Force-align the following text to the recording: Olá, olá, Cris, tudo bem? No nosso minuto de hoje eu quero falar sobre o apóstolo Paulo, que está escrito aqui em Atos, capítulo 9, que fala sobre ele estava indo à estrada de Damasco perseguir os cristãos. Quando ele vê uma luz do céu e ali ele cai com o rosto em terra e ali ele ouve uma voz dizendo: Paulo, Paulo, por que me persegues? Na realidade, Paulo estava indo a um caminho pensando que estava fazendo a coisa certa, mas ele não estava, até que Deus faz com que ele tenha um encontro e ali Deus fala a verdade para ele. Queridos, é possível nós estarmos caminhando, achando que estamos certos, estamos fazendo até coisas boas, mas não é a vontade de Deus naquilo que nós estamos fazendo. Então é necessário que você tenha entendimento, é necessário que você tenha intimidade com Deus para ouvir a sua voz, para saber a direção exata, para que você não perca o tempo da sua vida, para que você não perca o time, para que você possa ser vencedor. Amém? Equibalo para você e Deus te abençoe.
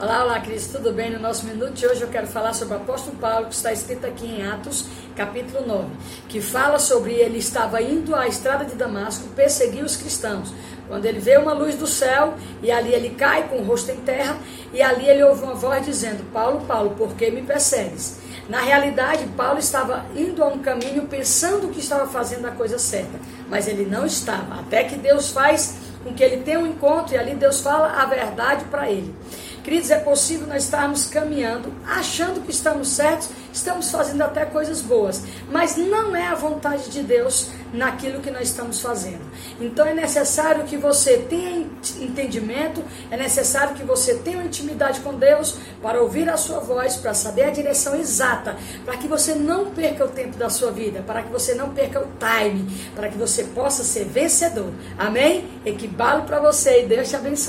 Olá, 0.00 0.24
olá, 0.24 0.40
Cris, 0.40 0.66
tudo 0.66 0.94
bem? 0.94 1.10
No 1.10 1.18
nosso 1.18 1.44
minuto 1.44 1.74
de 1.74 1.86
hoje 1.86 2.00
eu 2.00 2.08
quero 2.08 2.26
falar 2.26 2.54
sobre 2.54 2.72
o 2.72 2.78
apóstolo 2.78 3.18
Paulo, 3.18 3.48
que 3.48 3.54
está 3.54 3.70
escrito 3.70 4.06
aqui 4.06 4.24
em 4.24 4.46
Atos, 4.46 4.86
capítulo 5.14 5.66
9, 5.66 5.88
que 6.26 6.40
fala 6.40 6.78
sobre 6.78 7.12
ele 7.12 7.36
estava 7.36 7.82
indo 7.82 8.16
à 8.16 8.26
estrada 8.26 8.64
de 8.64 8.76
Damasco 8.76 9.28
perseguir 9.36 9.84
os 9.84 9.96
cristãos. 9.96 10.54
Quando 10.88 11.04
ele 11.04 11.18
vê 11.18 11.36
uma 11.36 11.52
luz 11.52 11.74
do 11.74 11.86
céu 11.86 12.32
e 12.62 12.72
ali 12.72 12.94
ele 12.94 13.10
cai 13.10 13.46
com 13.48 13.58
o 13.58 13.62
rosto 13.62 13.90
em 13.90 13.98
terra 13.98 14.38
e 14.72 14.80
ali 14.80 15.06
ele 15.06 15.22
ouve 15.22 15.42
uma 15.42 15.54
voz 15.54 15.84
dizendo: 15.84 16.24
Paulo, 16.32 16.62
Paulo, 16.66 16.94
por 16.96 17.14
que 17.14 17.30
me 17.30 17.42
persegues? 17.42 18.20
Na 18.48 18.62
realidade, 18.62 19.26
Paulo 19.36 19.58
estava 19.58 20.06
indo 20.16 20.42
a 20.42 20.46
um 20.46 20.60
caminho 20.60 21.06
pensando 21.08 21.68
que 21.68 21.78
estava 21.78 22.06
fazendo 22.06 22.46
a 22.46 22.52
coisa 22.52 22.78
certa, 22.78 23.20
mas 23.50 23.68
ele 23.68 23.84
não 23.84 24.06
estava, 24.06 24.60
até 24.60 24.82
que 24.82 24.96
Deus 24.96 25.30
faz 25.30 25.74
com 26.02 26.14
que 26.14 26.24
ele 26.24 26.38
tenha 26.38 26.58
um 26.58 26.66
encontro 26.66 27.14
e 27.14 27.18
ali 27.18 27.34
Deus 27.34 27.60
fala 27.60 27.92
a 28.00 28.06
verdade 28.06 28.64
para 28.64 28.90
ele. 28.90 29.14
Queridos, 29.70 29.92
é 29.92 30.00
possível 30.00 30.48
nós 30.48 30.64
estarmos 30.64 31.06
caminhando, 31.06 31.72
achando 31.86 32.40
que 32.40 32.50
estamos 32.50 32.88
certos, 32.88 33.28
estamos 33.52 33.88
fazendo 33.88 34.20
até 34.22 34.44
coisas 34.44 34.82
boas, 34.82 35.22
mas 35.48 35.76
não 35.76 36.16
é 36.16 36.26
a 36.26 36.34
vontade 36.34 36.90
de 36.90 37.04
Deus 37.04 37.50
naquilo 37.72 38.20
que 38.20 38.32
nós 38.32 38.48
estamos 38.48 38.80
fazendo. 38.80 39.20
Então 39.60 39.86
é 39.86 39.94
necessário 39.94 40.64
que 40.64 40.76
você 40.76 41.18
tenha 41.18 41.68
entendimento, 42.00 42.82
é 43.12 43.16
necessário 43.16 43.76
que 43.76 43.84
você 43.84 44.14
tenha 44.14 44.42
intimidade 44.42 44.98
com 45.02 45.14
Deus 45.14 45.56
para 45.80 46.02
ouvir 46.02 46.28
a 46.28 46.36
sua 46.36 46.58
voz, 46.58 46.96
para 46.96 47.14
saber 47.14 47.44
a 47.44 47.50
direção 47.50 47.94
exata, 47.94 48.56
para 48.84 48.96
que 48.96 49.06
você 49.06 49.36
não 49.36 49.70
perca 49.70 50.04
o 50.04 50.08
tempo 50.08 50.36
da 50.36 50.50
sua 50.50 50.72
vida, 50.72 51.00
para 51.06 51.22
que 51.22 51.30
você 51.30 51.54
não 51.54 51.70
perca 51.70 52.00
o 52.00 52.08
time, 52.18 52.68
para 52.96 53.08
que 53.08 53.16
você 53.16 53.44
possa 53.44 53.84
ser 53.84 54.04
vencedor. 54.06 54.72
Amém? 54.98 55.48
Equibalo 55.64 56.24
para 56.24 56.40
você 56.40 56.82
e 56.82 56.86
Deus 56.86 57.08
te 57.08 57.14
abençoe. 57.14 57.48